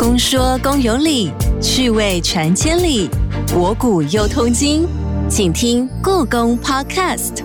[0.00, 3.06] 公说公有理，趣味传千里，
[3.52, 4.88] 博古又通今，
[5.28, 7.44] 请听故宫 Podcast。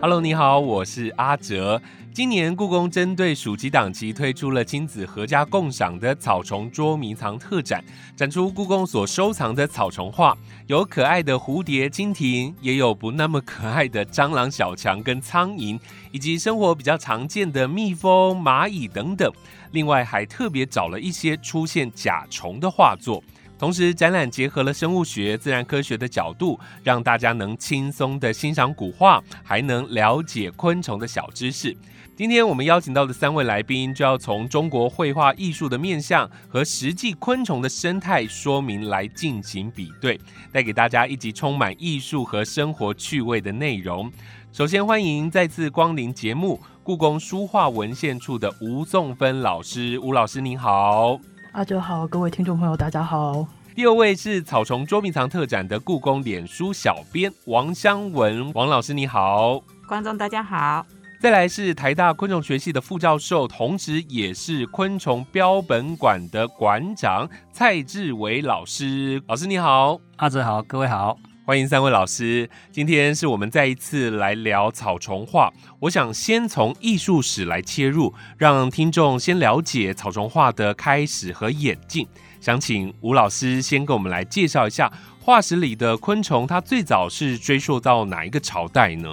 [0.00, 1.78] Hello，你好，我是阿哲。
[2.16, 7.84] 今年故宫针对暑期档期推出了亲子合家共赏的草虫捉迷藏特展，
[8.16, 10.34] 展出故宫所收藏的草虫画，
[10.66, 15.78] 有可爱的蝴蝶、蜻蜓，也有不那么可爱的蟑螂、小强跟苍蝇，
[16.10, 19.30] 以及生活比较常见的蜜蜂、蚂蚁等等。
[19.72, 23.22] 另外还特别找了一些出现甲虫的画作。
[23.58, 31.76] 同时，展览结合了生物学、自然科学的角度，让大家能轻松的欣赏古画，还能了解昆虫的小知识。
[32.16, 40.18] 今天我们邀请到的三位来宾，就要从中国绘画艺术的面向和实际昆虫的生态说明来进行比对，
[40.50, 44.10] 带给大家一集充满艺术和生活趣味的内容。
[44.50, 51.20] 首先欢迎再次光临节目故宫书画文献处的吴颂芬老师，吴老师您好，
[51.52, 53.46] 阿哲好，各位听众朋友大家好。
[53.74, 60.86] 第二位是草虫捉迷藏特展的故宫脸书小编王香文，王老师你好，观众大家好。
[61.18, 69.20] 再来是台大昆虫学系的副教授，同时也是昆虫标本馆的馆长蔡志伟老师。
[69.26, 72.48] 老师你好，阿哲好，各位好，欢迎三位老师。
[72.70, 75.50] 今天是我们再一次来聊草虫画。
[75.80, 82.06] 我想先从艺术史来切入，让听众先了解草虫画的开始和演进。
[82.42, 89.08] 想请吴老师先给我们来介绍一下化石里的昆虫，它最早是追溯到哪一个朝代呢？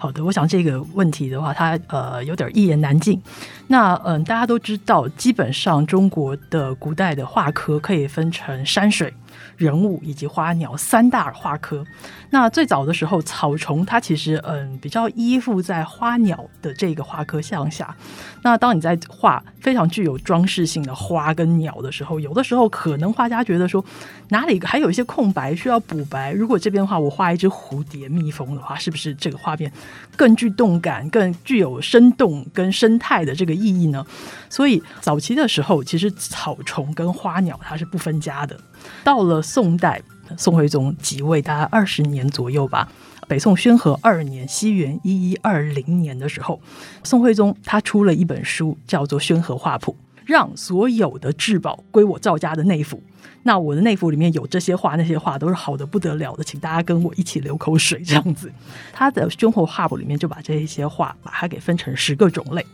[0.00, 3.20] 好的，我想这个问题的话，它呃有点一言难尽。
[3.66, 9.12] 那嗯，大家都知道，基本上中国的古代的画科可以分成山水。
[9.60, 11.84] 人物以及花鸟三大画科。
[12.30, 17.94] 那最早的时候，草虫它其实嗯比较依附在花鸟的这个画科向下。
[18.42, 23.84] 那当你在画非常具有装饰性的花跟鸟的时候，有的时候可能画家觉得说
[24.30, 26.32] 哪里还有一些空白需要补白。
[26.32, 29.70] 如果这边的话我画一只蝴蝶、蜜蜂的话，是不是这个画面
[30.16, 34.06] 更具动感、更具有生动跟生态的这个意义呢？
[34.48, 38.58] 所以早期的时候，其实草虫跟花鸟它是不分家的。
[39.04, 40.00] 到了宋代，
[40.36, 42.88] 宋徽宗即位大概二十年左右吧。
[43.26, 46.60] 北宋宣和二年（西元一一二零年）的时候，
[47.02, 53.02] 宋徽宗他出了一本书，叫做《宣和画谱》，让所有的至宝归我赵家的内府。
[53.42, 58.00] 那我的内府里面有这些画，那些画都是好的不得了的，请大家跟我一起流口水。
[58.04, 58.52] 这样子，
[58.92, 62.64] 他的《宣和画谱》里面就把这些画把它给分成十个种类，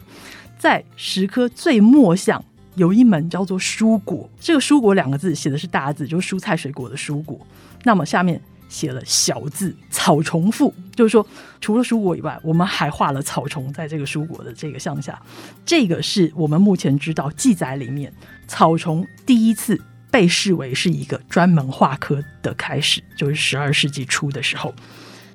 [0.59, 2.45] 在十颗最末项。
[2.77, 7.39] 有一门叫做蔬果，这个蔬果两个字写的是大字，就是蔬菜水果的蔬果。
[7.85, 11.27] 那么下面写了小字草虫赋，就是说
[11.61, 15.21] 除了蔬果以外，我们还画了草虫在这个蔬果的这个项下。
[15.65, 18.13] 这个是我们目前知道记载里面
[18.47, 24.75] 草虫第一次被视为是一个专门画科的开始，就是十二世纪初的时候。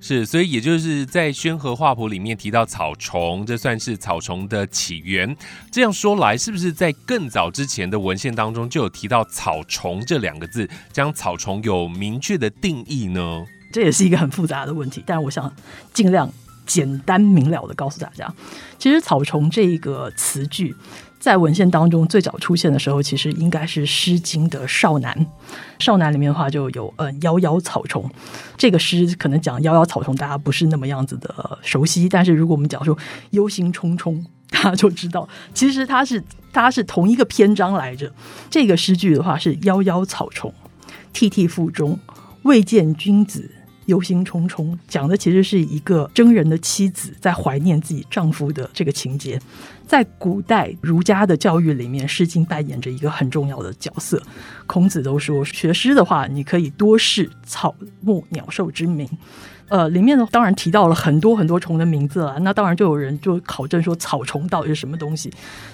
[0.04, 5.38] 是，所以也就是在《宣和画谱》里面提到草虫，这算是草虫的起源。
[5.72, 13.46] 这样说来，是不是在更早之前的文献当中就有提到草虫这两个字，将草虫有明确的定义呢？
[13.72, 15.54] 这也是一个很复杂的问题，但我想
[15.94, 16.28] 尽量
[16.66, 18.34] 简单明了的告诉大家，
[18.80, 20.76] 其实草虫这一个词句。
[21.22, 25.16] 在文献当中最早出现的时候，其实应该是《诗经》的《少男》。
[25.78, 28.10] 《少男》里面的话就有“嗯，夭夭草虫”
[28.58, 32.10] 这个诗，可能讲“夭夭草虫”，大家不是那么样子的熟悉。
[32.10, 32.98] 但是如果我们讲说
[33.30, 38.12] “忧心忡忡”，大家就知道，其实它是它是同一个篇章来着。
[38.50, 40.52] 这个诗句的话是“夭夭草虫，
[41.14, 42.00] 涕涕腹中，
[42.42, 43.52] 未见君子，
[43.92, 49.40] 忧心忡忡”，讲的其实是一个征人的妻子在怀念自己丈夫的这个情节。
[49.86, 54.24] 在古代儒家的教育里面，《诗经》扮演着一个很重要的角色。
[54.66, 59.06] 孔子都说，学诗的话，你可以多视草木鸟兽之名。
[59.72, 65.32] 呃，里面呢当然提到了很多很多虫的名字了，那当然就有人就考证说草虫到底是什么东西。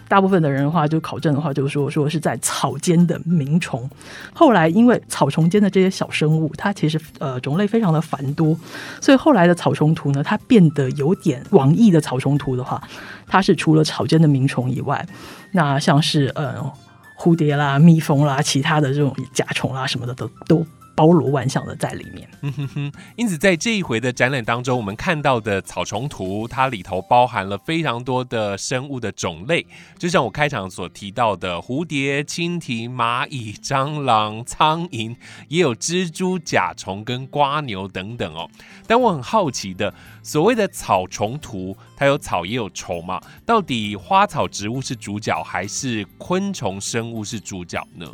[0.08, 3.90] 大部分的人的话就考证的话，就是说说是在草间的鸣虫。
[4.35, 8.55] 后来因为草丛间的这些小生物，它其实呃种类非常的繁多，
[9.02, 12.79] 所以后来的草虫图呢，它变得有点广义的草虫图的话，
[13.26, 15.03] 它是除了草间的鸣虫以外，
[15.53, 16.55] 那像是呃
[17.17, 20.64] 蝴蝶啦、蜜蜂啦、其他的这种甲虫啦什么的都都。
[20.97, 22.28] 包罗万象的在里面。
[22.41, 29.64] 嗯哼哼，因此在这一回的展览当中，我们看到的草虫图，它里头包含了非常多的生物的种类，
[29.99, 35.16] 就像我开场所提到的蝴蝶、蜻蜓、蚂蚁、蟑螂、苍蝇，
[35.49, 38.49] 也有蜘蛛、甲虫跟瓜牛等等哦。
[38.88, 43.22] 但我很好奇的，所谓的草虫图，它有草也有虫嘛？
[43.46, 48.11] 到底花草植物是主角，还是昆虫生物是主角呢？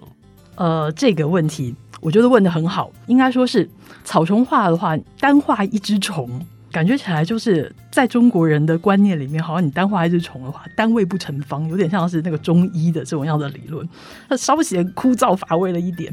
[0.56, 3.70] 呃，这个问题我觉得问的很好，应该说是
[4.04, 6.30] 草虫画的话，单画一只虫。
[6.72, 13.88] 感觉起来就是在中国人的观念里面，好像你单画一只虫的话，单位不成方，有点像是那个中医的这种样的理论，
[14.28, 16.12] 它稍显枯燥乏味了一点。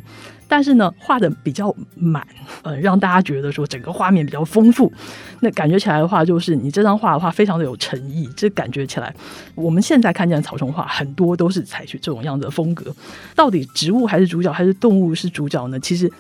[0.51, 2.27] 但是呢，画的比较满，
[2.63, 4.93] 嗯，让大家觉得说整个画面比较丰富。
[5.39, 8.29] 那感觉起来的话，就是你这张画的话，非常的有诚意。
[8.37, 9.15] 这感觉起来，
[9.55, 12.93] 我们现在看见的草虫画很多都是采取这种样子的风格。
[13.37, 15.79] 到底植物还是主角，还是动物是主角呢？
[15.79, 16.11] 其实，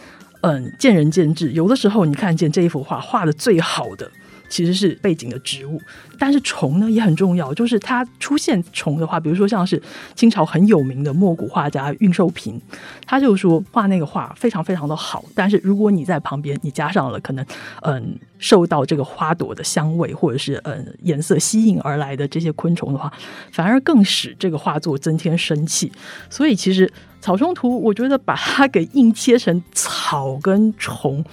[0.43, 1.50] 嗯，见仁见智。
[1.50, 4.09] 有的时候你看见这一幅画画的最好的。
[4.50, 5.81] 其实是背景的植物，
[6.19, 7.55] 但是虫呢也很重要。
[7.55, 9.81] 就是它出现虫的话，比如说像是
[10.14, 12.61] 清朝很有名的墨古画家运寿平，
[13.06, 15.25] 他就说画那个画非常非常的好。
[15.35, 17.47] 但是如果你在旁边，你加上了可能
[17.82, 23.11] 嗯受到这个花朵的香味或者是嗯颜色吸引而来的这些昆虫的话，
[23.52, 25.91] 反而更使这个画作增添生气。
[26.29, 31.25] 所以其实草虫图，我觉得把它给硬切成草跟虫，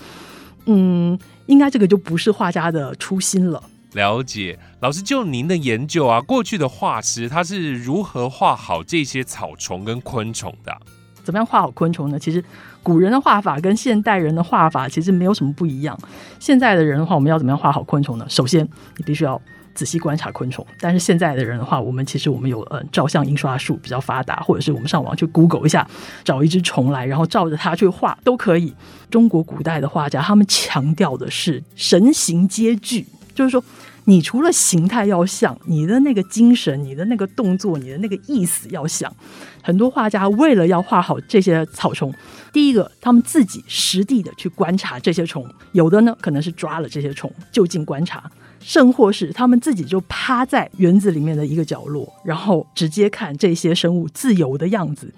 [0.67, 1.17] 嗯。
[1.47, 3.61] 应该这个就不是画家的初心了。
[3.93, 10.77] 了解，老师就您的研究啊，过去的画师他是如何画好这些草虫跟昆虫的？
[11.23, 12.19] 怎么样画好昆虫呢？
[12.19, 12.43] 其实
[12.83, 15.97] 古人的画法跟现代人的画法其实没有什么不一样。
[16.39, 18.25] 现在的人的话，我们要怎么样画好昆虫呢？
[18.29, 18.67] 首先，
[18.97, 19.41] 你必须要。
[19.77, 25.87] 仔细观察昆虫，但是现在的人的话，我们其实我们有呃照相印刷术比较发达，或者是我们上网去 Google 一下，
[26.23, 28.73] 找一只虫来，然后照着它去画都可以。
[29.11, 33.63] 中国古代的画家他们强调的是神形皆具，就是说
[34.05, 39.13] 你除了形态要像，你的那个精神、你的那个动作、你的那个意思要像。
[39.61, 42.11] 很多画家为了要画好这些草虫，
[42.51, 48.23] 第一个他们自己实地的去观察这些虫，有的呢可能是抓了这些虫就近观察。
[48.67, 55.09] 甚或是他们自己就趴在园子里面的一个角落，然后直接看这些生物自由的样子。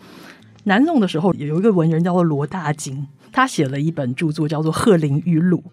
[0.66, 5.63] 南宋的时候有一个文人叫做罗大经，他写了一本著作叫做《鹤林玉录》，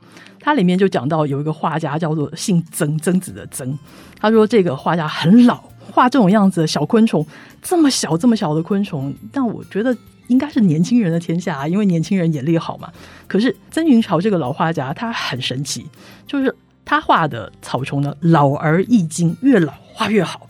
[0.41, 3.79] 它里面就讲到有一个画家叫做姓曾，曾子的曾。
[4.19, 5.63] 他说这个画家很老，
[5.93, 7.27] 画这种样子的小昆虫，
[7.61, 9.95] 这么小这么小的昆虫，但我觉得
[10.29, 12.91] 应该是年轻人的天下啊，因为年轻人眼力好嘛。
[13.29, 15.85] 可是曾云潮这个老画家他很神奇，
[16.27, 16.57] 就是。
[16.87, 20.49] 他画的草虫呢，老而易精，越老画越好。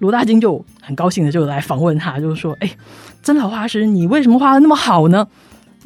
[0.00, 2.76] 罗大经就很高兴的就来访问他，就是说：“哎，
[3.22, 5.28] 曾老画师，你为什么画的那么好呢？”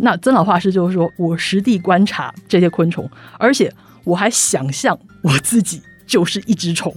[0.01, 3.09] 那曾老画师就是说：“我实地观察这些昆虫，
[3.39, 3.73] 而且
[4.05, 6.95] 我还想象我自己就是一只虫。”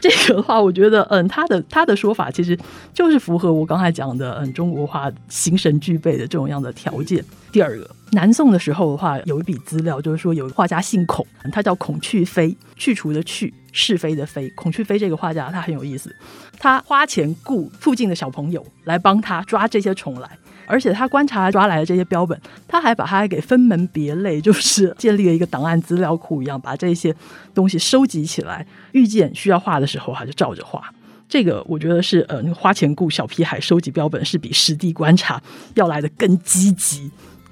[0.00, 2.58] 这个话，我觉得，嗯，他的他的说法其实
[2.94, 7.22] 就是符合我刚才讲的，嗯，中国画形神俱备的这种样的条件。
[7.52, 14.48] 第二个，南宋的时候的话，有一笔资料，就是说有画家姓孔，他叫孔去飞，去除的去，是非的非。
[14.56, 16.14] 孔去飞这个画家，他很有意思，
[16.58, 20.28] 他花钱雇附近的小朋友来帮他抓这些虫来。
[20.66, 27.12] 而且他观察抓来的这些标本，他还把它给分门别类，就是建立了一个档案资料库一样，把这些
[27.52, 28.64] 东西收集起来。
[28.92, 30.92] 遇见需要画的时候，他就照着画。
[31.28, 35.42] 这个我觉得是呃，花钱雇小屁孩收集标本，是比实地观察
[35.74, 37.10] 要来的更积极。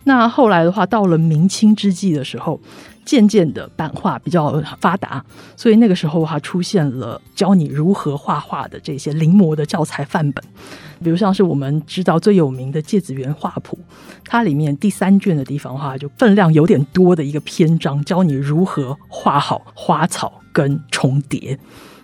[0.08, 2.58] 那后来的话，到了明清之际的时候，
[3.04, 5.22] 渐渐的版画比较发达，
[5.54, 10.42] 所以那个时候哈出现了教你如何画画的这些临摹的教材范本。
[11.04, 13.78] 比如像是我们知道最有名的《芥子园画谱》，
[14.24, 21.58] 它里面第三卷的地方话，就分量有点多的一个篇章，教你如何画好花草跟重叠。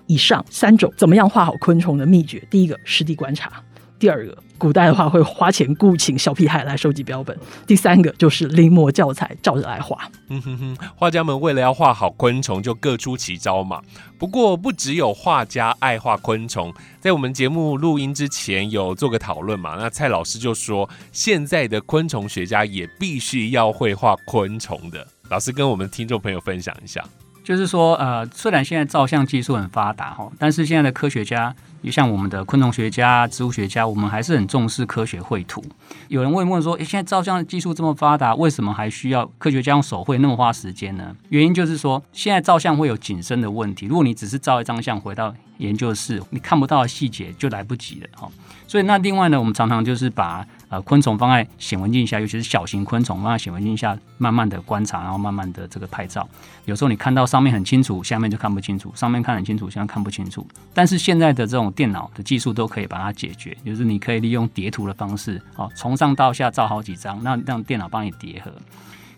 [0.07, 3.51] 以上三种怎么样画好昆虫的秘诀，第一个实地观察，
[3.99, 4.44] 第二个。
[4.57, 7.37] 古代的话会花钱雇请小屁孩来收集标本。
[7.67, 10.09] 第三个就是临摹教材，照着来画。
[10.29, 13.83] 嗯哼哼，画家们为了要画好昆虫，就各出奇招嘛。
[14.19, 19.77] 不过不只有画家爱画昆虫，在我们节目录音之前有做个讨论嘛。
[19.77, 25.07] 那蔡老师就说，现在的昆虫学家也必须要会画昆虫的。
[25.31, 27.05] 老师跟我们听众朋友分享一下。
[27.45, 35.63] 就是说，呃，虽然现在照相技术很发达哈，但是现在的科学家，也像我们的昆虫学家、植物学家，我们还是很重视科学绘图。
[36.09, 41.15] 有人会问说，诶，现在照相技术这么发达，为什么还需要科学家用手绘那么花时间呢？
[41.29, 43.85] 原因就是说，现在照相会有景深的问题。
[43.85, 48.27] 如果你只是照一张相回到研究室，你看不到的细节就来不及了哈。
[48.67, 56.29] 所以那另外呢，我们常常就是把呃昆虫放在显微镜下，尤其是小型昆虫放在显微镜下，慢慢的观察，然后慢慢的这个拍照。
[56.65, 60.47] 有时候你看到上面很清楚，下面就看不清楚；上面看很清楚，下面看不清楚。
[60.73, 68.51] 但是现在的这种电脑的技术都可以把它解决，就是你可以利用叠图的方式，哦，从上到下照好几张，那让电脑帮你叠合。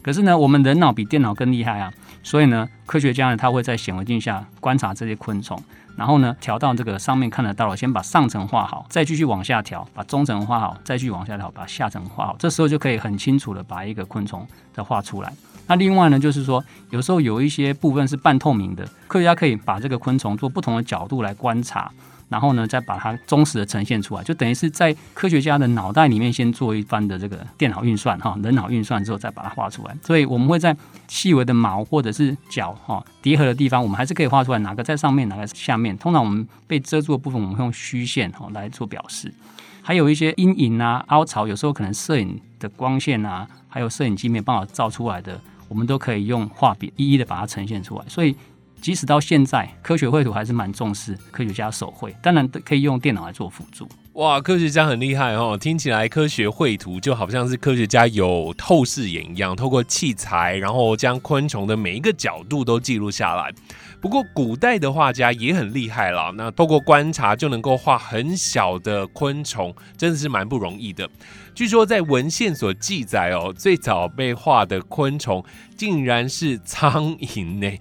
[0.06, 5.60] 可是呢，我们人脑比电脑更厉害啊，所以呢，科学家呢他会在显微镜下观察这些昆虫。
[5.96, 12.36] 然后呢，调到这个上面看得到了，先把上层画好，再继续往下调，把中层画好，再继续往下调，把下层画好。
[12.38, 15.32] 这时候就可以很清楚的把一个昆虫再画出来。
[15.66, 21.90] 那另外呢，就是说有时候有一些部分是半透明的，科学家可以把这个昆虫做不同的角度来观察。
[22.28, 29.97] 然后呢，再把它忠实的呈现出来，就等于是在科学家的脑袋里面先做一番的这个电脑运算哈，人脑运算之后再把它画出来。
[30.02, 35.97] 所以我们会在细微的毛或者是角哈叠合的地方，我们还是可以画出来哪个在上面，哪个下面。
[35.99, 39.33] 通常我们被遮住的部分，我们会用虚线哈来做表示。
[39.80, 48.04] 还有一些阴影啊、凹槽，有时候可能摄影的光线啊，还有摄影机没办法照出来的，我们都可以用画笔一一的把它呈现出来。
[48.09, 48.35] 所以。
[48.80, 53.88] 即使到现在，科学绘图还是蛮重视科学家手绘，当然可以用电脑来做辅助。
[54.12, 55.59] 哇，科学家很厉害哦！
[55.61, 63.52] 听起来科学绘图就好像是科学家有透视眼一样，透过器材，然后将昆虫的每一个角度都记录下来。
[64.00, 71.06] 不过古代的画家也很厉害了，那透过观察就能够画很小的昆虫，真的是蛮不容易的。
[71.54, 75.45] 据说在文献所记载哦，最早被画的昆虫
[75.76, 77.78] 竟然是苍蝇呢。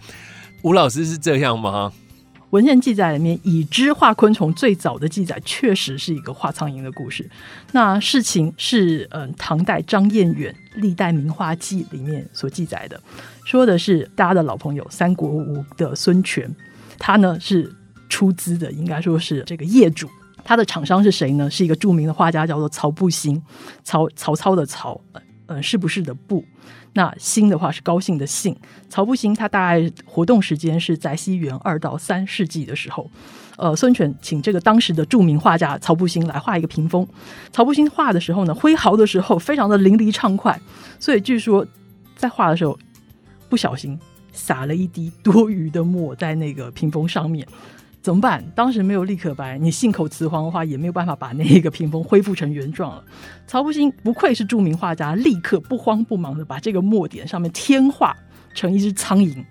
[0.65, 1.93] 吴老师是这样吗？
[2.49, 7.29] 文献记载里面，已知画昆虫最早的记载确实是一个画苍蝇的故事。
[7.71, 12.99] 那事情是，嗯，唐代张彦远《历代名画记》里面所记载的，
[13.45, 16.51] 说的是大家的老朋友三国吴的孙权，
[16.97, 17.71] 他呢是
[18.09, 20.09] 出资的，应该说是这个业主。
[20.43, 21.47] 他的厂商是谁呢？
[21.51, 23.39] 是一个著名的画家，叫做曹不兴。
[23.83, 24.99] 曹曹操的曹，
[25.45, 26.43] 嗯，是不是的不？
[26.97, 28.55] 那兴的话是高兴的兴，
[28.89, 33.11] 曹不兴他大概活动时间是在西元二到三世纪的时候，
[33.57, 37.05] 呃，孙权请这个当时的著名画家曹不兴来画一个屏风。
[37.51, 40.57] 曹不兴画的时候呢，挥毫的时候非常的淋漓畅快，
[40.97, 41.67] 所以据说
[42.15, 42.79] 在画的时候
[43.49, 43.99] 不小心
[44.31, 47.45] 撒了一滴多余的墨在那个屏风上面。
[48.05, 48.45] 怎么办？
[48.53, 53.03] 当时没有立可白，你信口雌黄的话，也没有办法把那一个屏风恢复成原状了。
[53.47, 58.15] 曹不兴不愧是著名画家，立刻不慌不忙的把这个墨点上面添画
[58.53, 59.43] 成一只苍蝇，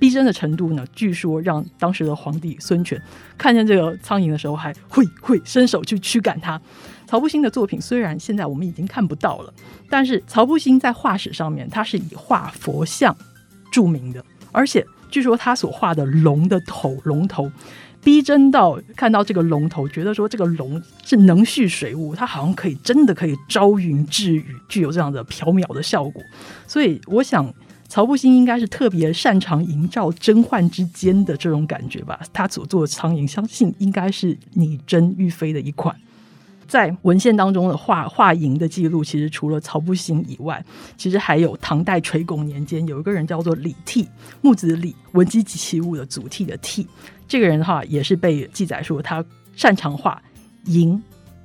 [0.00, 3.00] 逼真的程度呢，据说让当时的皇帝孙权
[3.38, 6.60] 看见这个苍蝇的时候，还会会伸手去驱赶它。
[7.06, 9.54] 曹不兴的作品虽然现在我们已经看不到了，
[9.88, 13.16] 但是曹不兴在画史上面，他是以画佛像
[13.70, 17.48] 著名的，而且据说他所画的龙的头龙头。
[18.02, 26.22] 逼真到看到这个龙头，觉得说这个龙是能蓄水雾，它好像可以真的可以招云致雨，具有这样的缥缈的效果。
[26.66, 27.52] 所以我想，
[27.88, 32.18] 曹不兴应该是特别擅长营造真幻之间的这种感觉吧。
[32.32, 35.94] 他所做的苍蝇，相信应该是拟真欲飞的一款。
[36.70, 40.64] 在文献当中的画画蝇的记录，其实除了曹不兴以外，
[40.96, 44.08] 其实还有唐代垂拱年间有一个人叫做李替，
[44.40, 46.86] 木子李，文姬及其物的祖替的替。
[47.26, 49.24] 这个人的话也是被记载说他
[49.56, 50.22] 擅长画
[50.66, 50.96] 蝇、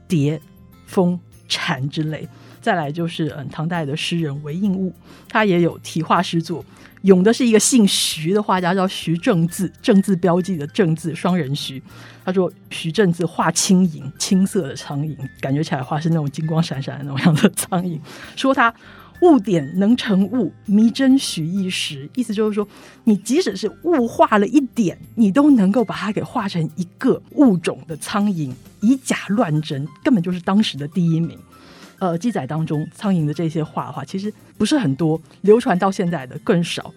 [0.07, 0.39] 蝶、
[0.85, 2.29] 蜂、蝉之类。
[2.61, 4.93] 再来就是嗯，唐代的诗人韦应物，
[5.27, 6.63] 他也有题画诗作。
[7.05, 11.81] 咏的是一个姓徐的画家，叫徐正字，正字标记的正字双人徐。
[12.23, 17.99] 他说徐正字画青蝇，青色的苍蝇，感觉起来画是那种金光闪闪的那种样的苍蝇。
[18.35, 18.73] 说他。
[19.21, 22.07] 物点能成物，迷真许一时。
[22.15, 22.67] 意思就是说，
[23.05, 31.39] 你即使是物化了一点，你都能够把它给画成一个物种的苍蝇，以假乱真，根本就是当时的第一名。
[31.99, 36.93] 呃，记载当中苍蝇的这些画的话，其实不是很多，流传到现在的更少。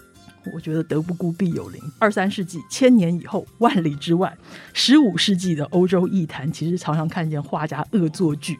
[0.55, 1.81] 我觉得德不孤必有邻。
[1.99, 4.35] 二三世纪、千年以后、万里之外、
[4.73, 8.59] 十五世纪的欧洲艺坛，其实常常看见画家恶作剧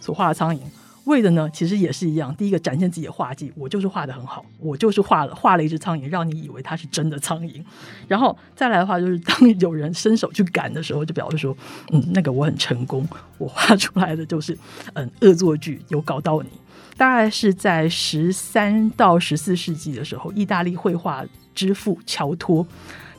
[0.00, 0.60] 所画的苍蝇。
[1.04, 2.34] 为的呢，其实也是一样。
[2.36, 7.62] 第一个展现自己的画技，我就是画的很好，我就是画了画了一只苍蝇，让你以为它是真的苍蝇。
[8.06, 11.56] 然后再来的话，就是当有人伸手去赶的时候，就表示说，
[11.92, 13.06] 嗯，那个我很成功，
[13.38, 14.56] 我画出来的就是
[14.94, 16.48] 嗯恶作剧，有搞到你。
[16.96, 22.64] 大概是在十三到十四世纪的时候，意大利绘画之父乔托。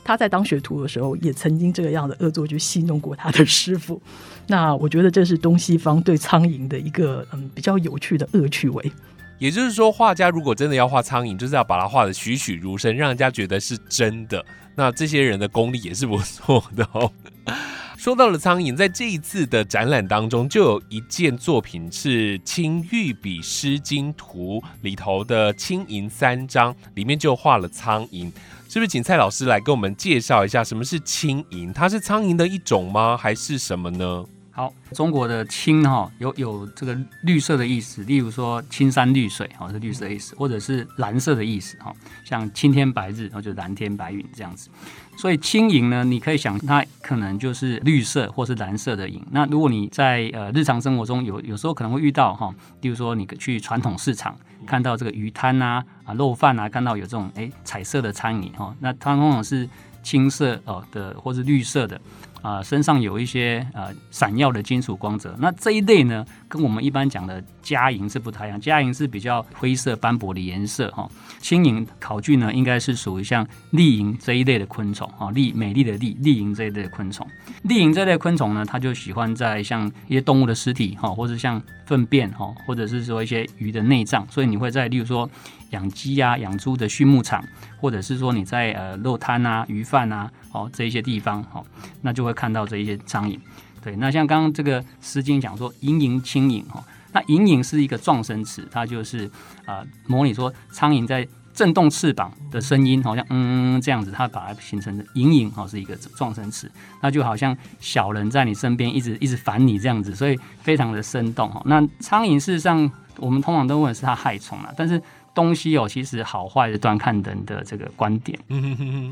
[0.04, 4.00] 他在当学徒的时候，也曾经这个样的恶作剧戏弄过他的师傅。
[4.46, 8.92] 那我觉得这是东西方对苍蝇的一个嗯比较有趣的恶趣味。
[9.38, 14.44] 也就是说，画家如果真的要画苍蝇，就是要把它画的栩栩如生，让人家觉得是真的。
[14.76, 17.10] 那这些人的功力也是不错的哦。
[17.96, 28.30] 说到了苍蝇，在这一次的展览当中，就有一件作品是青玉笔《诗经图》里头的青蝇三章，里面就画了苍蝇。
[28.74, 31.72] 是不是请蔡老师来跟我们介绍一下什么是青蝇？
[31.72, 33.16] 它是苍蝇的一种吗？
[33.16, 34.24] 还是什么呢？
[34.50, 44.68] 好，中国的青哈有有这个绿色的意思，例如说青山绿水哈是绿色的意思，或者是蓝色的意思哈，像青天白日，然后就蓝天白云这样子。
[45.16, 49.20] 所以轻盈呢，你可以想它可能就是绿色或是蓝色的蝇。
[49.30, 59.68] 那如果你在呃日常生活中有有时候可能会遇到哈，例如说你去传统市场看到这个鱼摊啊啊肉贩啊，看到有这种哎彩色的苍蝇哈，那它往往是
[60.02, 62.00] 青色哦的或是绿色的。
[62.42, 68.60] 啊，身上有一些呃闪耀的金属光泽，那这一类呢，跟我们一般讲的家蝇是不太一样。
[68.60, 71.08] 家蝇是比较灰色斑驳的颜色哈，
[71.38, 77.26] 青蝇考据呢，应该是属于像丽蝇这一类的昆虫哈，丽美丽的丽丽蝇这一类的昆虫。
[77.62, 85.26] 丽蝇这类昆虫呢，它就喜欢在像一些动物的尸体哈，或者像粪便哈，或者是说一些鱼的内脏，所以你会在例如说。
[85.74, 87.44] 养鸡啊、养猪的畜牧场，
[87.80, 91.62] 或者是说你在呃肉摊啊、鱼贩啊，哦这一些地方，哦，
[92.02, 93.38] 那就会看到这一些苍蝇。
[93.82, 99.30] 对，那像刚刚这个《诗经》讲说“蝇营轻盈”哈，那“营营”是一个状声词，它就是
[99.66, 106.70] 啊模拟说苍蝇在震动翅膀的声音，好像嗯这样子，它把它形成的“营营”哈是一个状声词，
[107.02, 111.60] 那就好像小人在你身边一直一直烦你这样子，所以非常的生动哈。
[111.66, 115.00] 那苍蝇事实上我们通常都问 是它害虫了，但是
[115.34, 118.38] 东西哦，其实好坏的端看人的这个观点。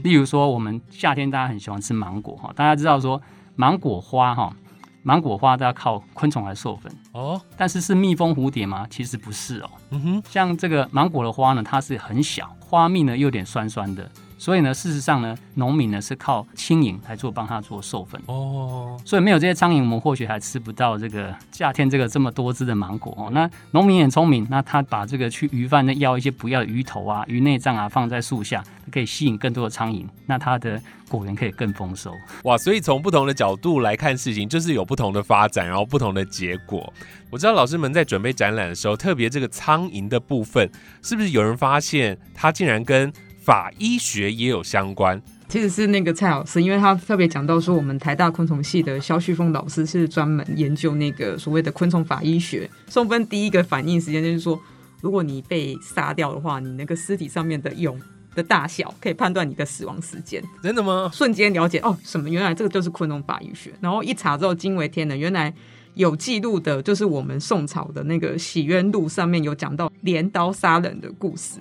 [0.04, 3.20] 例如说，我们夏天大家很喜欢吃芒果哈，大家知道说
[3.56, 4.54] 芒果花哈，
[5.02, 7.40] 芒果花都要靠昆虫来授粉哦。
[7.56, 8.86] 但是是蜜蜂、蝴蝶吗？
[8.88, 9.70] 其实不是哦。
[9.90, 14.08] 嗯哼，像这个芒果的花呢，它是很小，花蜜呢又有点酸酸的。
[14.42, 19.00] 所以呢，事实上呢，农民呢是靠轻盈来做帮他做授粉哦。
[19.04, 23.30] 所以没有这些苍蝇，我们或许还吃不到这个夏天这个这么多汁的芒果哦。
[23.30, 32.12] 那农民很聪明，那他把这个去鱼贩那要一些不要的鱼头啊、鱼内脏啊放在树下，可以吸引更多的苍蝇，那它的果园可以更丰收。
[32.42, 32.58] 哇！
[32.58, 36.92] 所以从不同的角度来看事情，就是有不同的发展，然后不同的结果。
[37.30, 40.68] 我知道老师们在准备展览的时候，特别这个苍蝇的部分，
[41.00, 43.12] 是不是有人发现它竟然跟
[43.44, 52.70] 法医学也有相关，其实是那个蔡老师，因为他特别讲到说，我们台大昆虫系的肖旭峰老师是专门研究那个所谓的昆虫法医学。
[52.87, 54.61] 宋芬第一个反应时间就是说，
[55.00, 57.98] 如果你被杀掉的话，你那个尸体上面的蛹
[58.37, 60.40] 的大小可以判断你的死亡时间。
[60.62, 61.11] 真的吗？
[61.12, 62.31] 瞬间了解哦，什么？
[62.31, 63.72] 原来这个就是昆虫法医学。
[63.81, 65.52] 然后一查之后惊为天人，原来
[65.94, 71.59] 有记录的，就是我们宋朝的那个《洗冤录》上面有讲到镰刀杀人的故事，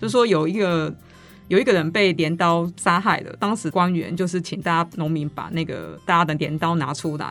[0.00, 0.92] 就说有一个。
[1.50, 7.26] 有一个人被镰刀杀害了，当时官员就是请大家农民把那个大家的镰刀拿出来，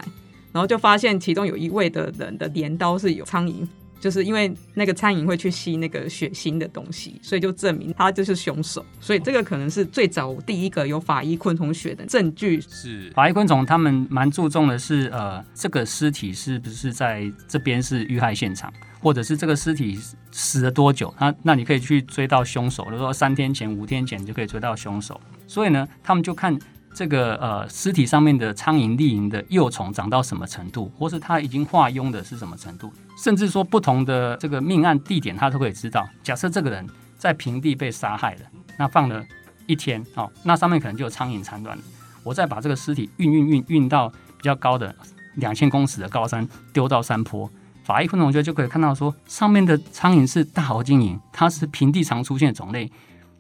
[0.51, 3.65] 然后就发现其中有一位的人的镰刀是有苍蝇，
[3.99, 8.85] 就是因为那个餐饮会去吸那个血腥的东西，所以就证明他就是凶手。
[8.99, 12.61] 所以这个可能是最早第一个有法医昆虫学的证据。
[12.61, 18.73] 是法医昆虫，他们蛮注重的是，呃，这个尸体是不是在这边是遇害现场。
[19.01, 19.97] 或者是这个尸体
[20.29, 21.13] 死了多久？
[21.17, 25.17] 那那你可以去追到凶手，比如说三天前、五天前就可以追到凶手。
[25.47, 26.59] 所以呢，他们就看
[26.93, 36.07] 这个呃尸体上面的苍蝇、丽蝇的幼虫长到什么程度，或是它已经化蛹的是什么程度，甚至说不同的这个命案地点，他都可以知道。
[36.23, 36.85] 假设这个人
[37.17, 38.41] 在平地被杀害了，
[38.77, 39.23] 那放了
[39.65, 41.77] 一天，哦，那上面可能就有苍蝇产卵。
[42.23, 44.93] 我再把这个尸体运运运运到比较高的
[45.35, 47.49] 两千公尺的高山，丢到山坡。
[47.83, 52.91] 法医昆虫学就可以看到，说上面的苍蝇是大喉金蝇，它是平地常出现的种类，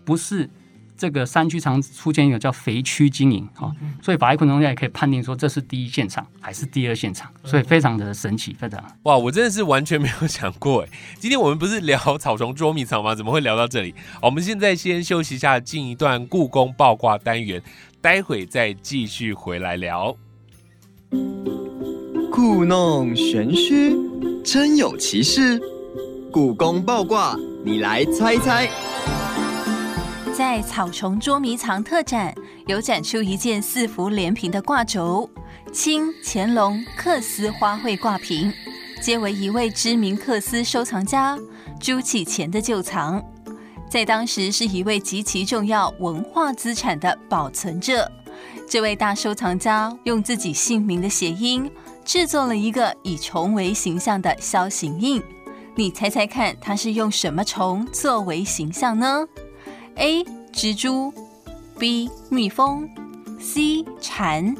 [0.05, 0.49] 不是
[0.99, 3.73] 这个山区常出现一个叫肥区经营哈。
[4.03, 9.17] 所以法医昆虫学也可以判定说这是第一现场还是第二现场，所以非常的神奇，非常哇！
[9.17, 13.15] 我真的是完全没有想过哎，今天我们不是聊草丛捉迷藏吗？
[13.15, 13.95] 怎么会聊到这里？
[14.21, 17.63] 我们现在先休息一下，进一段故宫爆卦单元，
[18.01, 20.15] 待会再继续回来聊。
[22.31, 23.95] 故弄玄虚。
[24.41, 25.61] 真有其事，
[26.31, 29.18] 故宫爆卦，你来猜猜。
[30.39, 32.33] 在草丛捉迷藏特展，
[32.65, 35.29] 有展出一件四幅连屏的挂轴，
[35.73, 38.49] 清乾隆缂丝花卉挂屏，
[39.01, 41.37] 皆为一位知名缂丝收藏家
[41.77, 43.21] 朱启乾的旧藏，
[43.89, 48.09] 在当时是一位极其重要文化资产的保存者。
[48.65, 51.69] 这位大收藏家用自己姓名的谐音。
[52.05, 55.21] 制作了一个以虫为形象的枭形印，
[55.75, 59.27] 你猜猜看，它是用什么虫作为形象呢
[59.99, 60.23] ？A.
[60.53, 61.13] 蜘蛛
[61.77, 62.09] ，B.
[62.29, 62.89] 蜜蜂
[63.37, 63.83] ，C.
[63.99, 64.55] 蝉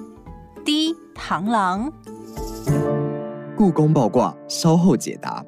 [0.66, 1.92] D 螳螂。
[3.58, 5.44] 故宫爆卦稍后解答。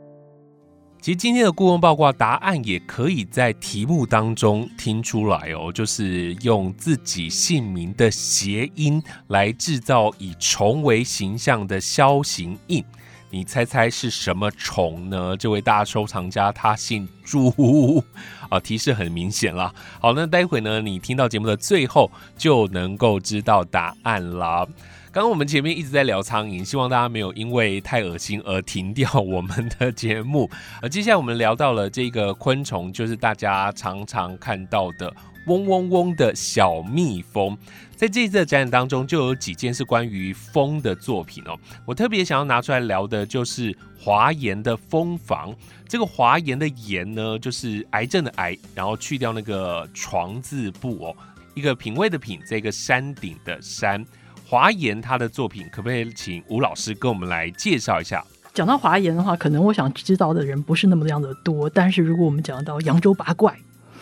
[1.01, 12.83] 其实今天的故宫爆卦答案也可以在题目当中听出来哦，就是用自己姓名的谐音来制造以虫为形象的枭形印。
[13.33, 15.37] 你猜猜是什么虫呢？
[15.37, 18.03] 这位大收藏家他姓朱
[18.49, 19.73] 啊，提示很明显了。
[20.01, 24.67] 好，那待会呢，你听到节目的最后就能够知道答案了。
[25.13, 30.49] 刚刚我们前面一直在聊苍蝇，希望大家没有因为太恶心而停掉我们的节目。
[30.81, 35.13] 而接下来我们聊到了这个昆虫，就是大家常常看到的
[35.47, 37.57] 嗡嗡嗡的小蜜蜂。
[37.95, 41.57] 在这一次的展览当中，就有几件是关于蜂的作品哦。
[41.85, 45.55] 我特别想要拿出来聊的就是华严的蜂房。
[45.87, 51.15] 这个华严的严呢，就是癌症的癌，然后去掉那个床字部哦，
[51.53, 54.03] 一个品味的品，这个山顶的山。
[54.47, 58.25] 华严他的作品，可不可以请吴老师跟我们来介绍一下？
[58.53, 61.69] 讲到华严的话，可能我想知道的人不是那么样的多。
[61.69, 63.57] 但是如果我们讲到扬州八怪，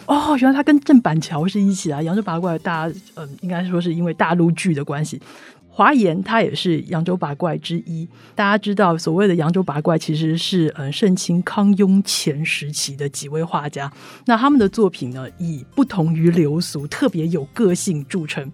[0.09, 2.01] 哦，原来他跟郑板桥是一起啊！
[2.01, 5.21] 扬州八怪，大嗯，应该说是因为大陆剧的关系。
[5.69, 8.09] 华严他也是扬州八怪之一。
[8.33, 13.89] 大家知道，所谓的扬州八怪其实是嗯，盛清康雍乾时期的几位画家。
[14.25, 18.51] 那他们的作品呢，以不同于流俗，特别有个性著称。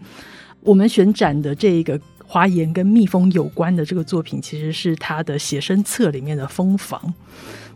[0.60, 7.14] 我们选展的这一个华严跟蜜蜂有关的这个作品，其实是他的写生册里面的蜂房。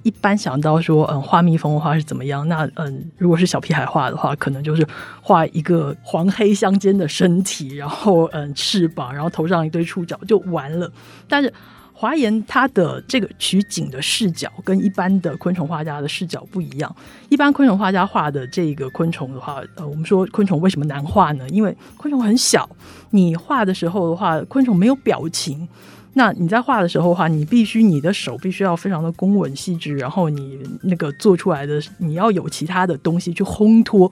[0.04, 2.48] 一般想到说，嗯，画蜜蜂的话是怎么样？
[2.48, 4.88] 那嗯，如果是小屁孩画的话，可能就是
[5.22, 10.92] 画一个黄黑相间的身体，然后嗯，翅膀，然后头上一堆触角就完了。
[11.28, 11.54] 但是。
[11.92, 16.96] 华严他的这个取景的视角跟一般的昆虫画家的视角不一样。
[17.28, 21.46] 一般昆虫画家画的这个昆虫的话，呃，我们说昆虫为什么难画呢？
[21.50, 22.70] 因为昆虫很小，
[23.10, 25.68] 你画的时候的话，昆虫没有表情。
[26.14, 34.12] 那你在画的时候的话，你必须你的手必须要非常的工稳细致，然后你那个做出来的你要有其他的东西去烘托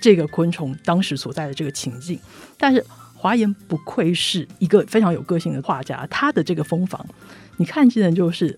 [0.00, 2.18] 这个昆虫当时所在的这个情境，
[2.56, 2.84] 但是。
[3.20, 7.04] 华严不愧是一个非常有个性的画家，他的这个蜂房，
[7.56, 8.56] 你看见的就是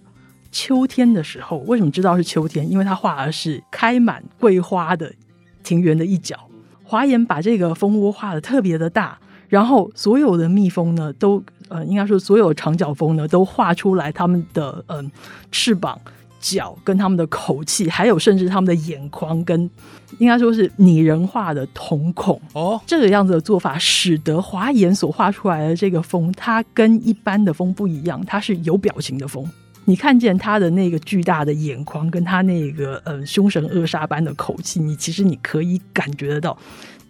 [0.52, 1.56] 秋天的时候。
[1.60, 2.70] 为什么知道是秋天？
[2.70, 5.14] 因为他画的是开满桂花的
[5.62, 6.36] 庭园的一角。
[6.82, 9.18] 华严把这个蜂窝画的特别的大，
[9.50, 15.12] 然后所有的蜜蜂呢，都呃，应该说所有长角蜂呢，都画出来它们的嗯
[15.52, 16.00] 翅膀。
[16.42, 19.68] 脚跟他们的口气，还有甚至他们的眼眶，跟
[20.16, 29.46] 应该说是拟人化的瞳孔哦，这个样子的做法，使得华严所画出来的这个风，它跟一般的风不一样，它是有表情的风。
[29.84, 36.56] 你看见他的那个巨大的眼眶，跟他那个呃凶神恶煞般的口气，你其实你可以感觉得到。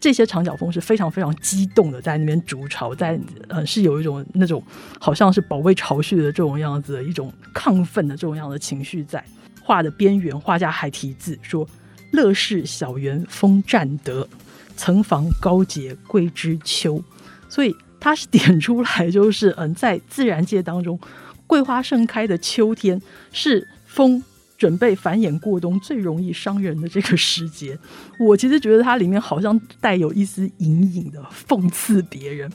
[0.00, 4.62] 这些长角蜂是非常非常激动的，在那边筑巢，在呃是有一种那种
[4.98, 9.22] 好像是保卫巢穴的这种样子的一种亢奋的这种样的情绪在
[9.62, 11.68] 画的边缘，画家还题字说
[12.12, 14.26] ：“乐事小园风占得，
[14.74, 17.04] 层房高洁桂枝秋。”
[17.48, 20.98] 所以他是点出来，就是嗯，在自然界当中，
[21.46, 23.00] 桂花盛开的秋天
[23.32, 24.24] 是风。
[24.60, 27.78] 准备繁衍过冬最容易伤人的这个时节，
[28.20, 32.52] 我其实觉得它里面好像带有一丝隐隐的讽刺别人。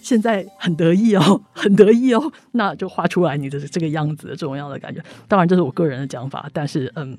[0.00, 5.02] 现在很得意哦， 很得意哦，那就画出来你的这个样子的这种样的感觉。
[5.26, 7.18] 当然这是我个人的讲法，但是嗯，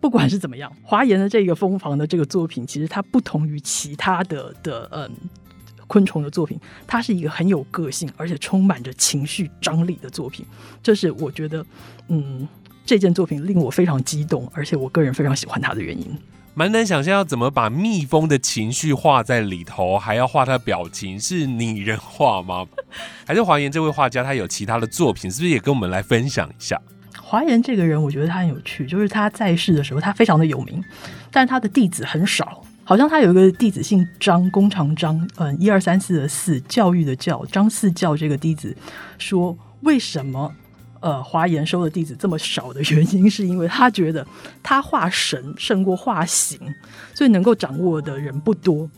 [0.00, 5.10] 不管是怎么样，华严的这个蜂房的这个作品，其实它不同于其他的的嗯
[5.86, 10.46] 昆虫的作品，它是一个很有个性而且充满着情绪张力的作品。
[10.82, 11.64] 这是我觉得
[12.08, 12.48] 嗯。
[12.88, 16.06] 这件作品令我非常激动，而且我个人非常喜欢它的原因。
[16.54, 22.64] 蛮难想象要怎么把蜜蜂的情绪画在里头，还要画它表情，是拟人画吗？
[23.28, 26.80] 还是华严这位画家他有其他的作品，是不是也跟我们来分享一下？
[27.20, 30.82] 华严这个人，我觉得他很有趣，就是他在世的时候他非常的有名，
[31.30, 38.74] 但是他的弟子很少，好像他有一个弟子姓张，弓长张，嗯，一二三四的四，教育的教，张四教这个弟子
[39.18, 40.50] 说，为什么？
[41.00, 44.26] 呃，华严收的弟子这么少的原因，是因为他觉得
[44.62, 46.58] 他画神胜过画形，
[47.14, 48.88] 所以能够掌握的人不多。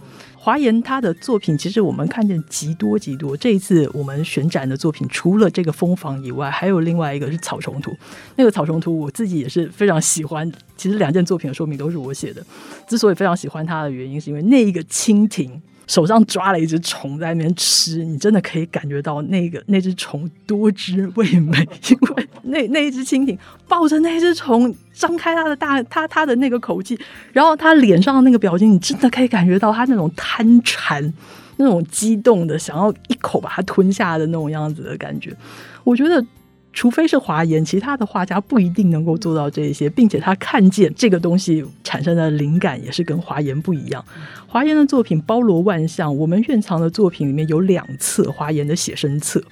[0.42, 3.36] 华严他的作品，其实我们看见极多极多。
[3.36, 7.94] 这一次我们选展的作品，除了这个蜂房以外，还有另外一个是草虫图。
[8.36, 10.50] 那个草虫图，我自己也是非常喜欢。
[10.78, 12.42] 其实两件作品的说明都是我写的。
[12.88, 15.60] 之所以非常喜欢它的原因，是因为那一个蜻蜓。
[15.90, 26.96] 手上抓了一只虫在那边吃，你真的可以感觉到那个那只虫多汁味美，因为那那一只蜻蜓抱着那只虫，张开它的大它它的那个口气，
[27.32, 31.12] 然后它脸上的那个表情，你真的可以感觉到它那种贪馋。
[31.56, 35.36] 那种激动的想要一口把它吞下的那种样子的感觉。
[35.82, 36.24] 我觉得。
[36.72, 44.04] 除非是华严，其他的画家不一定能够做到这些，并且他看见这个东西产生的灵感也是跟华严不一样。
[44.46, 49.42] 华严的作品包罗万象，我们院藏的作品里面有两册华严的写生册，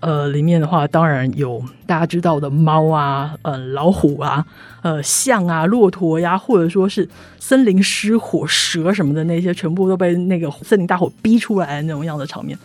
[0.00, 4.44] 呃，里面的话当然有大家知道的猫啊、呃老虎啊、
[4.82, 7.08] 呃象啊、骆驼呀，或者说是
[7.38, 12.58] 森林失火、蛇什么的那些，全部都被那个森林大火逼出来的那种样的场面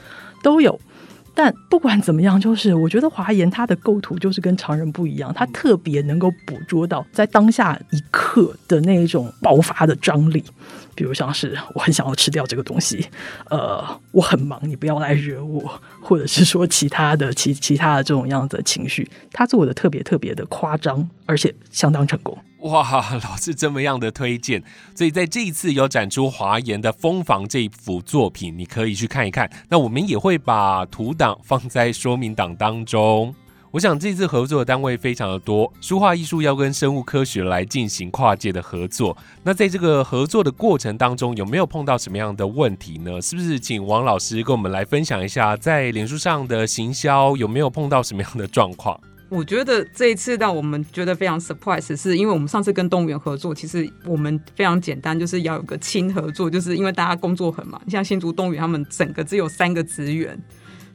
[0.43, 0.77] 都有。
[1.33, 10.43] 但不管怎么样，就是我觉得华严他的构图就是跟常人不一样，他特别能够捕捉到在当下一刻的那一种爆发的张力。
[10.93, 13.07] 比如像是我很想要吃掉这个东西，
[13.49, 22.37] 呃，我很忙，你不要来惹我，或者是说其他的其其他的这种样子的情绪，他做的特别特别的夸张，而且相当成功。
[22.61, 24.63] 哇，老师这么样的推荐，
[24.95, 29.49] 所以在这一次有展出华严的《蜂房》这一幅作品，你可以去看一看。
[29.67, 33.33] 那我们也会把图档放在说明档当中。
[33.71, 39.15] 我想这次合作的单位非常的多，书画艺术要跟生物科学来进行跨界的合作。
[39.43, 43.21] 那在这个合作的过程当中，有没有碰到什么样的问题呢？
[43.21, 48.99] 是不是请王老师跟我们来分享一下，在脸书上的行销有没有碰到什么样的状况？
[49.31, 60.37] 我觉得这一次让我们觉得非常 surprise，是因为我们上次跟动物园合作，其实我们非常简单，就是要有个亲合作，就是因为大家工作很忙，像新竹动物园他们整个只有三个职员，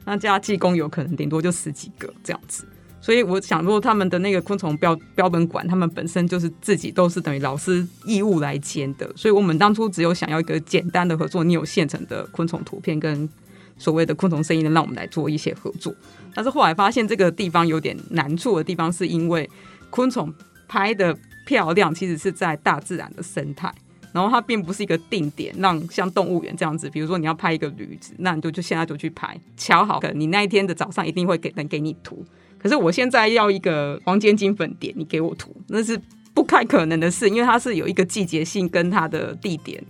[0.05, 2.63] 那加技工有可能顶多就十几个这样子，
[3.01, 13.27] 所以我想说他们的那个昆虫标标本馆，他们本身就是自己都是等于老师义务来兼的，所以我们当初只有想要一个简单的合作，你有现成的昆虫图片跟。
[13.77, 15.93] 所谓的昆虫声音呢，让我们来做一些合作。
[16.33, 19.49] 但是后来发现这个地方有点难处的地方，是因为
[19.89, 20.31] 昆虫
[20.67, 23.73] 拍的漂亮，其实是在大自然的生态，
[24.11, 32.23] 然后它并不是一个定点，让像动物园这样子，比如说你要拍一个驴子，那你就就现在就去拍，敲好，你那一天的早上一定会给能给你图。
[32.59, 35.99] 可是我现在要一个黄金金粉点，你给我图，那是
[36.33, 39.83] 不太可能的事，因为它是有一个季节性跟它的地点。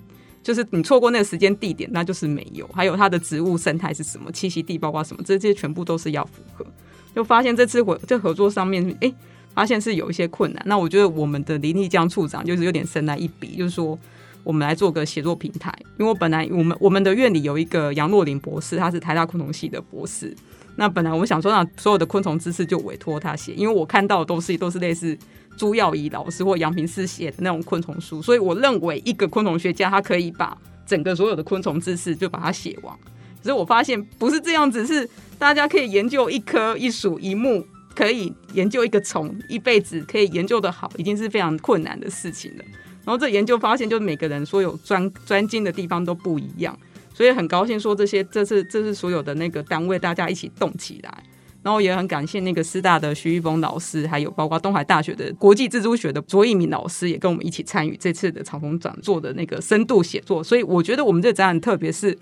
[0.48, 2.66] 就是你错过那个时间地点，那就是没有。
[2.70, 6.66] 还有它的植物生态是什么，栖息地包括什么，这些全部都是要符合。
[7.14, 9.14] 就发现这次合这合作上面，哎，
[9.54, 10.64] 发现是有一些困难。
[10.66, 14.00] 那我觉得我们的林立江处长就是有点神来一笔，就是说
[14.46, 15.70] 我们来做个协作平台。
[16.00, 20.34] 因为我本来我们我们的院里有一个杨若琳博士，他是台大昆虫系的博士。
[20.78, 25.18] 那本来我们想说，让所有的昆虫知识就委托他写，因为我看到的都是都是类似。
[25.58, 32.96] 朱耀仪老师或杨平思写的那种昆虫书，所以我认为一个昆虫学家他可以把整个所有的昆虫知识就把它写完。
[33.44, 37.66] 可是我发现不是这样子，是大家可以研究一棵一属一目，
[37.96, 42.64] 可以研究一个虫一辈子可以研究的好，已经是非常困难的事情了。
[43.06, 46.78] 然后这研究发现，就是每个人所有专专精的地方都不一样，
[47.14, 51.24] 所以很高兴说这些这是这是所有的那个单位大家一起动起来。
[51.68, 60.42] 然后也很感谢那个师大的徐玉峰老师，还有包括东海大学的国际蜘蛛学的卓一鸣老师，也跟我们一起参与这次的草丛讲座的那个深度写作。
[60.42, 62.18] 所以我觉得我们这展览特别是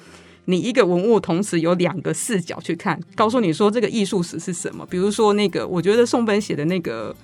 [0.45, 4.84] 你一个文物同时有两个视角去看，告诉你说这个艺术史是什么。
[4.89, 7.15] 比如说那个，我觉得宋芬写的那个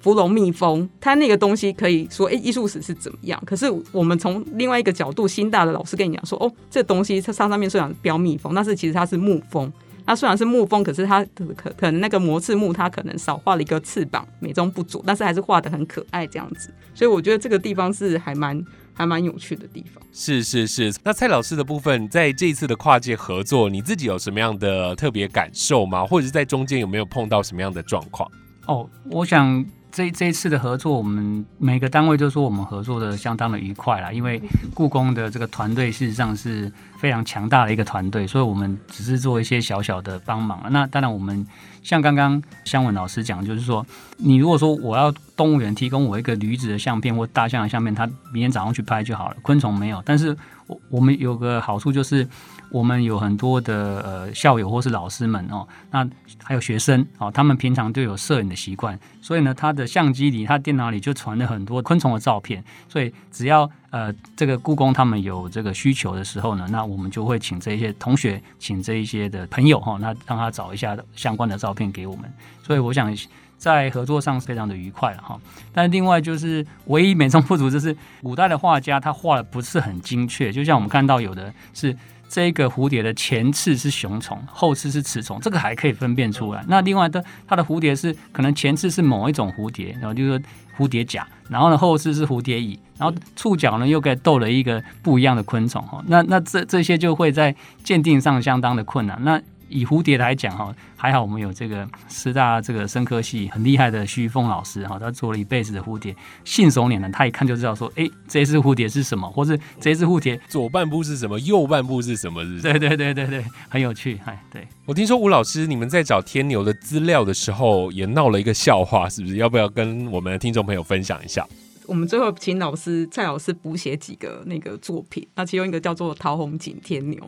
[0.00, 3.40] 芙蓉蜜蜂，它那个东西可以说，哎，艺术史是怎么样？
[3.46, 9.72] 可是我们从另外一个角度，新大的老师跟你讲说，哦，这东西它上上面虽然标蜜蜂，但是其实它是木蜂。
[10.08, 11.22] 它虽然是木风，可是它
[11.54, 16.72] 可可能那个魔翅木，它可能少画了一个翅膀，美中不足，但是还是画的很可爱这样子。
[16.94, 20.02] 所以我觉得这个地方是还蛮还蛮有趣的地方。
[20.10, 26.06] 是是是，那蔡老师的部分，在这一次的跨界合作，你自己有什么样的特别感受吗？
[26.06, 28.26] 或者是在中间有没有碰到什么样的状况？
[28.66, 29.62] 哦，我想。
[29.90, 34.40] 这这一次的合作，我们每个单位都说我们合作的相当的愉快啦，因为
[34.74, 40.62] 故宫的这个团队事实上是非常强大的一个团队，所以我们只是做一些小小的帮忙。
[40.70, 41.46] 那当然，我们
[41.88, 43.86] 像刚刚香文老师讲，就是说，
[44.18, 49.36] 你如果说我要动物园提供我一个驴子的相片或大象的相片，他明天早上去拍就好了。
[49.40, 52.28] 昆虫没有，但是我我们有个好处就是。
[52.70, 56.06] 我们有很多的呃校友或是老师们哦，那
[56.44, 62.62] 还有学生哦，他们平常都有摄影的习惯，所以呢，他的相机里、他电脑里就传了很多昆虫的照片。
[62.86, 72.32] 所以只要呃这个故宫他们有这个需求的时候呢，那我们就会请这一些同学，请这一些的朋友哈，那让他找一下相关的照片给我们。
[72.62, 73.14] 所以我想
[73.56, 75.40] 在合作上非常的愉快了哈。
[75.72, 81.96] 但另外就是唯一美中不足就是古代的画家他画的不是很精确，就像我们看到有的是。
[82.30, 86.62] 这个蝴蝶的前翅是雄虫，后翅是雌虫，这个还可以分辨出来。
[86.68, 90.44] 那另外的，它的蝴蝶是可能前翅是某一种蝴蝶，然后就是说
[90.78, 96.00] 蝴蝶甲，然后呢后翅是蝴蝶蚁，然后触角呢又给斗了一个不一样的昆虫哈。
[96.06, 99.18] 那那这这些就会在鉴定上相当的困难。
[99.24, 112.44] 那以蝴蝶来讲哈，还好我们有这个师大这个生科系很厉害的徐凤老师哈，他做了一辈子的蝴蝶，信手拈来，他一看就知道说，哎，这只蝴蝶是什么，或是这只蝴蝶左半部是什么，右半部是什么？
[112.44, 112.60] 是？
[112.60, 114.66] 对对对对对，很有趣，哎，对。
[114.84, 119.36] 我听说吴老师你们在找天牛的资料的时候，也闹了一个笑话，是不是？
[119.36, 121.46] 要不要跟我们的听众朋友分享一下？
[121.86, 127.18] 我们最后请老师蔡老师补写几个那个作品，那其中一个叫做桃红景天牛。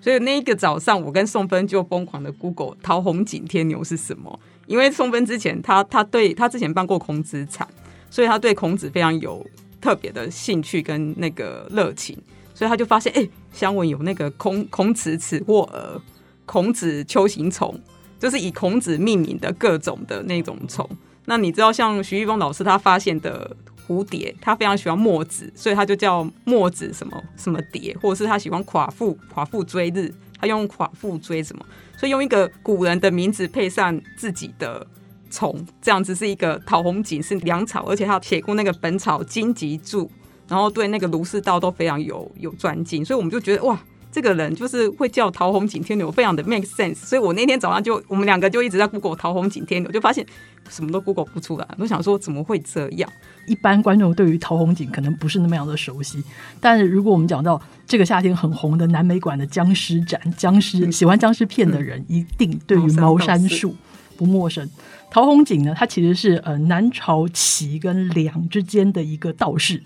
[0.00, 4.38] 所以那一个早上，我跟宋芬就疯狂的 Google 桃红景天牛是什么？
[4.66, 7.66] 因为宋芬之前他他对他之前办过孔子产，
[8.10, 9.44] 所以他对孔子非常有
[9.80, 12.16] 特别的兴趣跟那个热情，
[12.54, 16.00] 所以他就发现，哎，香文有那个孔孔子此或蛾、
[16.46, 17.78] 孔子秋行虫，
[18.18, 20.88] 就是以孔子命名的各种的那种虫。
[21.24, 23.56] 那你知道，像徐玉峰老师他发现的。
[23.88, 34.86] 蝴蝶，他非常喜欢墨子，所以他就叫墨子什么什么蝶，或者是他喜欢夸父，夸父追日，他用夸父追什么，所以用一个古人的名字配上自己的
[35.30, 40.04] 虫，这样子是一个桃红锦，是粮草，而且他写过那个《本草经籍注》，
[40.46, 43.80] 然后对那个儒释道都非常有有专精，所以我们就觉得哇。
[44.18, 46.96] 这个人就是会叫桃红景天牛，非常的 make sense。
[46.96, 50.26] 所以我那天早上就，我们两个就一直在 Google 桃红景天牛，就发现
[50.68, 51.68] 什么都 Google 不出来。
[51.78, 53.08] 我想说怎么会这样？
[53.46, 56.20] 一般观众对于桃红景可能不是那么样的熟悉，
[56.60, 63.76] 但是如果我们讲到这个夏天很红的南美馆的僵尸展，僵尸喜欢僵尸片的人一定对于茅山术
[64.16, 64.68] 不陌生。
[65.12, 69.80] 陶弘景呢，他其实是呃南朝齐跟梁之间的一个道士，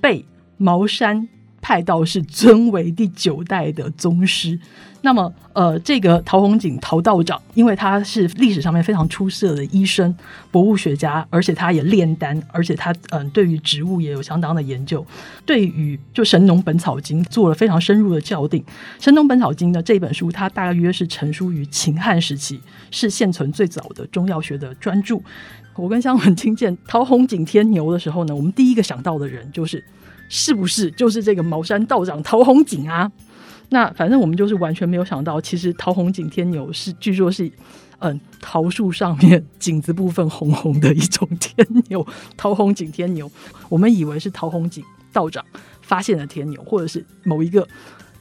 [0.00, 0.24] 被
[0.56, 1.28] 茅山。
[1.66, 4.56] 派道是尊为第九代的宗师，
[5.00, 10.16] 那么呃，这个陶弘景陶道长，因为他是历史上面非常出色的医生、
[10.52, 15.04] 博物学家，而且他也炼丹，而且他嗯，对于植物也有相当的研究，
[15.44, 18.62] 对于就《神农本草经》做了非常深入的校订。
[19.00, 22.60] 《神农本草经》呢这本书，它大约是成书于秦汉时期，
[22.92, 25.18] 是现存最早的中药学的专著。
[25.74, 29.82] 我跟香文听见陶弘景天牛的时候呢，我们第一个想到的人就是。
[30.28, 33.10] 是不是就是这个茅山道长陶弘景啊？
[33.70, 37.50] 那反正我们就是完全没有想到，其实陶弘景天牛是据说是
[37.98, 43.30] 嗯桃树上面颈子部分红红的一种天牛，陶弘景天牛。
[43.68, 45.44] 我们以为是陶弘景道长
[45.82, 47.66] 发现了天牛，或者是某一个。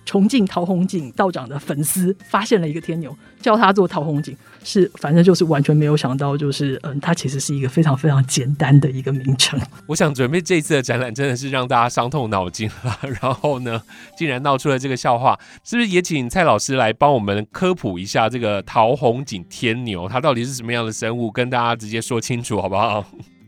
[0.05, 9.59] 重庆陶弘景道长的粉丝发现了一个天牛，叫他做陶弘景，是反正就是完全没有想到，就是嗯，它其实是一个非常非常简单的一个名称。
[9.87, 13.81] 我想准备这一次的展览真的是让大家伤透脑筋了，然后呢，
[14.17, 23.03] 竟然闹出了这个笑话，是不是也请蔡老师来帮我们科普一下这个陶弘景天牛，它到底是什么样的生物，跟大家直接说清楚好不好？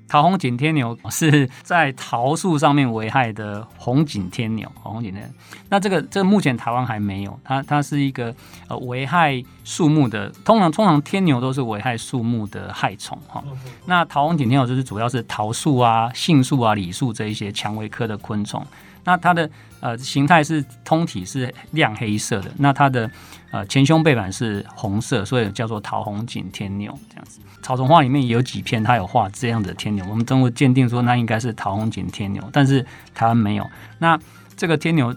[0.08, 5.32] 桃红锦天牛 是在桃树上面危害的红锦天牛，红锦天。
[5.70, 8.34] 那这个这目前台湾还没有，它它是一个
[8.68, 13.44] 呃危害树木的，通常通常天牛都是危害树木的害虫哈。
[13.86, 18.66] 那桃红锦天牛就是主要是桃树啊、杏树啊、李树这一些蔷薇科的昆虫。
[19.04, 23.10] 那它的呃形态是通体是亮黑色的，那它的
[23.52, 27.40] 呃前胸背板是红色，所以叫做桃红景天牛这样子。
[27.62, 33.70] 草丛画里面有几片，它有画这样的天牛，我们经过鉴定说那应该是桃红景天牛，但是台湾没有。
[34.00, 34.18] 那
[34.56, 35.16] 这个天牛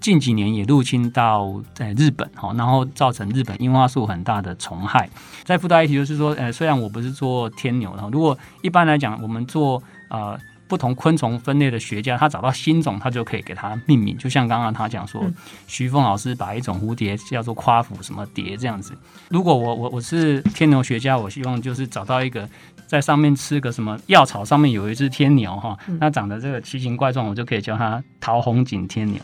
[0.00, 5.08] 近几年也入侵到在日本哈，然后造成日本樱花树很大的虫害。
[5.44, 10.38] 再附带一提就是说，呃，虽然我不是做天牛的，如果一般来讲我们做呃。
[10.68, 14.16] 不同昆虫分类的学家，他找到新种，他就可以给它命名。
[14.18, 15.24] 就像刚刚他讲说，
[15.66, 18.92] 徐峰老师把一种蝴蝶叫做夸父什么蝶这样子。
[19.28, 22.48] 如果我我我是天牛学家，我希望就是找到一个。
[22.86, 29.20] 在上面吃个什么药草，上面有一只天牛哈，那长得这个奇形怪状，我就可以叫它桃红景天牛。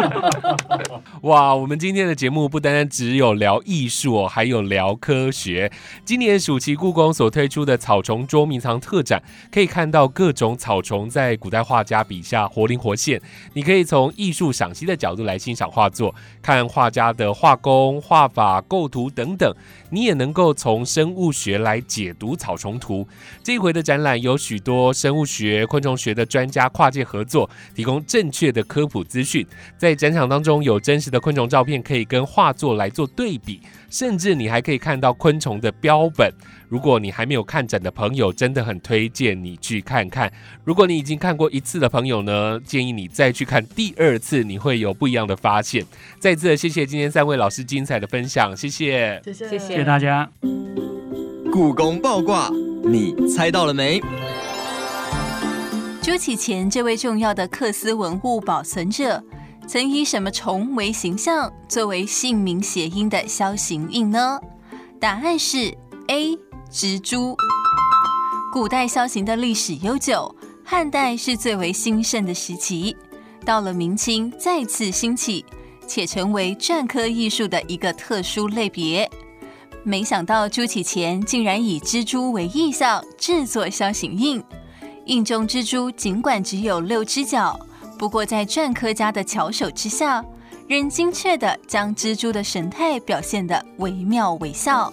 [1.22, 5.72] 哇，我们今天的节目不单单只有聊艺术哦，还有聊科学。
[6.04, 13.20] 今年暑期故宫所推出的草虫捉迷藏特展，可以看到各种从草虫在古代画家笔下活灵活现。
[13.52, 19.52] 你可以从艺术赏析的角度来欣赏画作，看画家的画工、画法、构图等等。
[19.90, 23.06] 你也能够从生物学来解读草虫图。
[23.42, 29.44] 这一回的展览有许多生物学、昆虫学的专家跨界合作，提供正确的科普资讯。
[29.76, 36.32] 在展场当中有真实的昆虫照片，可以跟画作来做对比，甚至你还可以看到昆虫的标本。
[36.68, 40.32] 如果你还没有看展的朋友，真的很推荐你去看看。
[40.64, 45.84] 如果你已经看过一次的朋友呢，建议你再去看第二次，你会有不一样的发现。
[46.18, 50.28] 再次谢谢今天三位老师精彩的分享，谢谢，谢谢谢谢谢大家。
[51.52, 52.50] 故宫爆卦，
[52.84, 54.02] 你猜到了没？
[56.02, 59.22] 朱启前这位重要的克斯文物保存者，
[59.68, 64.38] 曾以什么虫为形象，作为姓名谐音的業形印呢？
[65.00, 66.38] 答案是 A
[66.70, 67.36] 蜘蛛。
[68.52, 70.32] 古代業形的历史悠久，
[70.64, 72.96] 汉代是最为兴盛的时期，
[73.44, 75.44] 到了明清再次兴起，
[75.88, 79.10] 且成为篆刻艺术的一个特殊类别。
[79.82, 84.40] 没想到朱启潜竟然以蜘蛛为意象制作業形印。
[85.06, 87.58] 印中蜘蛛尽管只有六只脚，
[87.98, 90.24] 不过在篆刻家的巧手之下，
[90.68, 94.92] 仍精确地将蜘蛛的神态表现得惟妙惟肖。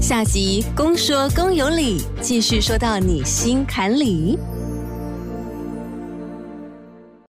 [0.00, 4.38] 下集公说公有理，继续说到你心坎里。